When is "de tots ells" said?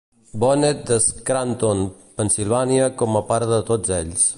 3.57-4.27